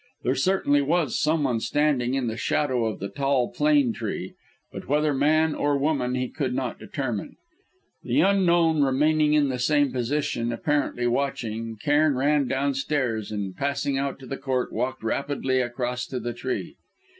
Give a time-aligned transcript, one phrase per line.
[0.23, 4.33] There certainly was someone standing in the shadow of the tall plane tree
[4.71, 7.35] but whether man or woman he could not determine.
[8.01, 14.13] The unknown remaining in the same position, apparently watching, Cairn ran downstairs, and, passing out
[14.13, 16.77] into the Court, walked rapidly across to the tree.